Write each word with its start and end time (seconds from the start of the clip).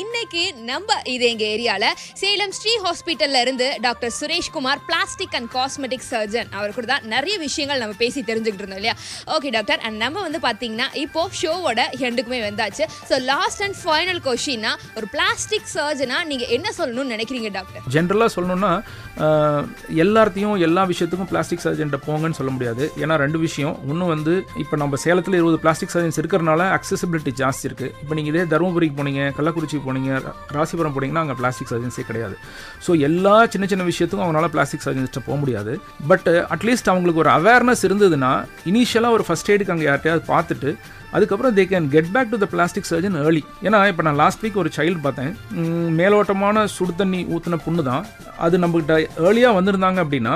இன்னைக்கு 0.00 0.42
நம்ம 0.68 0.96
இது 1.12 1.24
எங்க 1.30 1.44
ஏரியால 1.54 1.84
சேலம் 2.20 2.52
ஸ்ரீ 2.58 2.72
ஹாஸ்பிட்டல்ல 2.84 3.40
இருந்து 3.44 3.66
doctor 3.86 4.12
Sureshkumar 4.18 4.80
plastic 4.88 5.34
and 5.38 5.48
cosmetic 5.56 6.06
surgeon 6.10 6.48
அவர் 6.58 6.74
கூட 6.76 6.86
தான் 6.92 7.04
நிறைய 7.14 7.34
விஷயங்கள் 7.44 7.80
நம்ம 7.82 7.96
பேசி 8.02 8.20
தெரிஞ்சுக்கிட்டு 8.30 8.64
இருந்தோம் 8.64 8.80
இல்லையா? 8.80 8.94
ஓகே 9.34 9.50
டாக்டர் 9.56 9.82
அண்ட் 9.86 9.98
நம்ம 10.04 10.22
வந்து 10.26 10.40
பாத்தீங்கன்னா 10.46 10.86
இப்போ 11.02 11.24
ஷோவோட 11.40 11.80
ஹெண்டுக்குமே 12.02 12.40
வந்தாச்சு. 12.48 12.86
ஸோ 13.10 13.18
லாஸ்ட் 13.32 13.62
அண்ட் 13.66 13.78
ஃபைனல் 13.82 14.20
கொஷின்னா 14.28 14.72
ஒரு 15.00 15.08
பிளாஸ்டிக் 15.14 15.68
சர்ஜனா 15.76 16.18
நீங்க 16.30 16.46
என்ன 16.58 16.72
சொல்லணும்னு 16.78 17.14
நினைக்கிறீங்க 17.16 17.50
டாக்டர் 17.58 17.90
ஜென்ரலாக 17.96 18.34
சொல்லணும்னா 18.36 18.72
எல்லாத்தையும் 20.04 20.56
எல்லா 20.68 20.84
விஷயத்துக்கும் 20.92 21.30
பிளாஸ்டிக் 21.34 21.64
சர்ஜன்ட்ட 21.66 22.00
போங்கன்னு 22.08 22.38
சொல்ல 22.40 22.52
முடியாது. 22.56 22.84
ஏன்னா 23.02 23.14
ரெண்டு 23.24 23.40
விஷயம். 23.46 23.76
ஒன்று 23.90 24.12
வந்து 24.14 24.34
இப்போ 24.64 24.74
நம்ம 24.84 25.02
சேலத்தில் 25.04 25.38
இருபது 25.40 25.60
பிளாஸ்டிக் 25.66 25.94
சர்ஜன்ஸ் 25.96 26.20
இருக்கிறனால 26.22 26.70
அக்சசபிலிட்டி 26.78 27.34
ஜாஸ்தி 27.42 27.66
இருக்குது 27.70 27.92
இப்போ 28.02 28.14
நீங்கள் 28.20 28.34
இதே 28.34 28.46
தருமபுரிக்கு 28.54 28.98
போனீங்க 29.02 29.22
கள்ளக்குறிச்சி 29.38 29.80
போனீங்க 29.86 30.22
ராசிபுரம் 30.56 30.94
போனீங்கன்னா 30.96 31.24
அங்கே 31.24 31.36
பிளாஸ்டிக் 31.40 31.70
சர்ஜன்ஸே 31.72 32.04
கிடையாது. 32.10 32.36
ஸோ 32.86 32.90
எல்லா 33.08 33.34
சின்ன 33.52 33.66
சின்ன 33.72 33.86
விஷயத்துக்கும் 33.90 34.26
அவங்களால 34.26 34.50
பிளாஸ்டிக் 34.56 34.86
சர்ஜன்ஸ்ட்ட 34.86 35.22
போக 35.28 35.36
முடியாது. 35.42 35.74
பட் 36.12 36.30
அட்லீஸ்ட் 36.56 36.90
அவங்களுக்கு 36.94 37.22
ஒரு 37.26 37.32
அவேர்னஸ் 37.38 37.84
இருந்ததுன்னா 37.90 38.32
இனிஷியலாக 38.72 39.18
ஒரு 39.18 39.26
ஃபஸ்ட் 39.28 39.52
எய்டுக்கு 39.52 39.76
அங்கே 39.76 39.88
யார்ட்டையாவது 39.90 40.24
பார்த்துட்டு 40.34 40.72
அதுக்கப்புறம் 41.16 41.54
they 41.56 41.64
can 41.70 41.86
get 41.94 42.10
back 42.12 42.30
to 42.32 42.36
the 42.42 42.46
plastic 42.52 42.86
surgeon 42.90 43.16
early 43.22 43.40
ஏன்னா 43.66 43.78
இப்போ 43.90 44.02
நான் 44.06 44.18
லாஸ்ட் 44.20 44.42
வீக் 44.44 44.60
ஒரு 44.62 44.70
சைல்டு 44.76 45.00
பார்த்தேன். 45.06 45.32
மேலோட்டமான 45.98 46.62
சுடு 46.74 46.92
தண்ணி 47.00 47.20
ஊற்றின 47.34 47.58
புண்ணு 47.64 47.82
தான் 47.88 48.04
அது 48.44 48.56
நம்மகிட்ட 48.62 48.94
ஏர்லியாக 49.26 49.56
வந்திருந்தாங்க 49.58 49.98
அப்படின்னா 50.04 50.34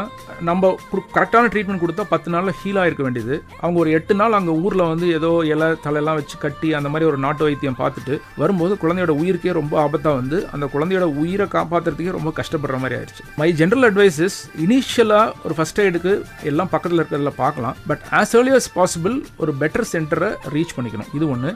நம்ம 0.48 0.70
கரெக்டான 1.16 1.48
ட்ரீட்மெண்ட் 1.52 1.82
கொடுத்தா 1.82 2.04
பத்து 2.10 2.28
நாளில் 2.34 2.56
ஹீல் 2.60 2.78
ஆகிருக்க 2.80 3.02
வேண்டியது. 3.06 3.34
அவங்க 3.62 3.78
ஒரு 3.82 3.90
எட்டு 3.98 4.14
நாள் 4.20 4.36
அங்கே 4.38 4.54
ஊரில் 4.64 4.82
வந்து 4.90 5.06
ஏதோ 5.18 5.30
இலை 5.52 5.68
தலையெல்லாம் 5.84 6.18
வச்சு 6.18 6.36
கட்டி 6.44 6.68
அந்த 6.78 6.88
மாதிரி 6.92 7.08
ஒரு 7.10 7.18
நாட்டு 7.24 7.42
வைத்தியம் 7.46 7.78
பார்த்துட்டு 7.82 8.16
வரும்போது 8.42 8.74
குழந்தையோட 8.82 9.14
உயிருக்கே 9.22 9.54
ரொம்ப 9.60 9.74
ஆபத்தாக 9.84 10.20
வந்து 10.20 10.38
அந்த 10.56 10.68
குழந்தையோட 10.74 11.08
உயிரை 11.22 11.46
காப்பாற்றுறதுக்கே 11.56 12.16
ரொம்ப 12.18 12.32
கஷ்டப்படுற 12.40 12.78
மாதிரி 12.82 12.98
ஆயிடுச்சு 12.98 13.24
மை 13.40 13.48
ஜென்ரல் 13.62 13.86
அட்வைஸ் 13.90 14.20
இஸ் 14.26 14.38
இனிஷியலாக 14.66 15.32
ஒரு 15.46 15.56
ஃபஸ்ட் 15.58 15.82
எய்டுக்கு 15.86 16.14
எல்லாம் 16.52 16.72
பக்கத்தில் 16.74 17.00
இருக்கிறதுல 17.00 17.32
பார்க்கலாம். 17.42 17.76
But 17.90 18.04
as 18.20 18.36
early 18.40 18.54
as 18.60 18.70
possible 18.78 19.16
ஒரு 19.44 19.54
பெட்டர் 19.64 19.90
சென்டரை 19.94 20.30
ரீச் 20.56 20.76
பண்ணிக்கணும். 20.78 21.10
இது 21.18 21.26
ஒன்று 21.34 21.52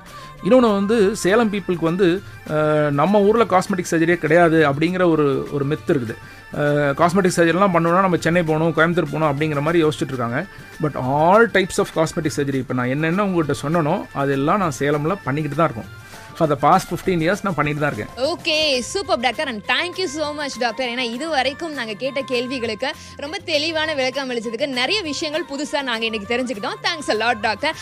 இன்னொன்று 0.47 0.69
வந்து 0.81 0.99
சேலம் 1.23 1.53
பீப்புளுக்கு 1.55 1.91
வந்து 1.93 2.09
நம்ம 3.01 3.21
ஊரில் 3.29 3.51
காஸ்மெட்டிக் 3.55 3.93
சர்ஜரியே 3.93 4.19
கிடையாது 4.25 4.59
அப்படிங்கிற 4.69 5.05
ஒரு 5.15 5.27
ஒரு 5.57 5.65
மெத்து 5.71 5.93
இருக்குது. 5.95 6.17
காஸ்மெட்டிக் 7.01 7.37
சர்ஜரிலாம் 7.37 7.75
பண்ணணும்னா 7.77 8.05
நம்ம 8.07 8.21
சென்னை 8.27 8.43
போகணும் 8.51 8.75
கோயம்புத்தூர் 8.77 9.13
போகணும் 9.13 9.31
அப்படிங்கிற 9.31 9.63
மாதிரி 9.67 9.85
யோசிச்சுட்டு 9.85 10.15
இருக்காங்க. 10.15 10.41
But 10.85 10.99
all 11.21 11.49
types 11.57 11.81
of 11.85 11.95
cosmetic 11.99 12.37
surgery 12.39 12.61
இப்போ 12.65 12.77
நான் 12.81 12.93
என்னென்ன 12.97 13.27
உங்கள்கிட்ட 13.29 13.57
சொன்னனோ 13.65 13.97
அதெல்லாம் 14.23 14.63
நான் 14.65 14.79
சேலமில் 14.83 15.23
பண்ணிக்கிட்டு 15.27 15.59
தான் 15.61 15.71
இருக்கோம். 15.71 15.91
For 16.37 16.51
the 16.53 16.57
past 16.65 16.89
fifteen 16.91 17.23
years 17.25 17.43
நான் 17.47 17.57
பண்ணிட்டு 17.57 17.81
தான் 17.83 17.91
இருக்கேன். 17.93 18.13
Okay 18.29 18.55
super 18.91 19.19
doctor 19.25 19.49
and 19.51 19.63
thank you 19.73 20.07
so 20.15 20.27
much 20.39 20.57
doctor 20.63 20.89
ஏன்னா 20.93 21.05
இது 21.17 21.27
வரைக்கும் 21.35 21.75
நாங்கள் 21.79 21.99
கேட்ட 22.03 22.21
கேள்விகளுக்கு 22.31 22.91
ரொம்ப 23.25 23.37
தெளிவான 23.51 23.95
விளக்கம் 23.99 24.31
அளிச்சதுக்கு 24.35 24.69
நிறைய 24.81 24.99
விஷயங்கள் 25.09 25.45
புதுசாக 25.51 25.83
நாங்கள் 25.89 26.09
இன்னைக்கு 26.09 26.31
தெரிஞ்சுக்கிட்டோம். 26.33 26.79
Thanks 26.87 27.11
a 27.15 27.17
lot 27.23 27.43
doctor 27.49 27.75